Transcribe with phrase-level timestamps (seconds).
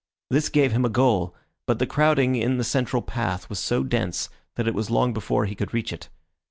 [0.31, 1.35] This gave him a goal,
[1.67, 5.45] but the crowding in the central path was so dense that it was long before
[5.45, 6.09] he could reach it.